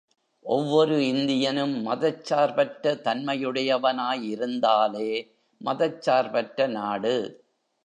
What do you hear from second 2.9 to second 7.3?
தன்மையுடையவனாய் இருந்தாலே மதச் சார்பற்ற நாடு.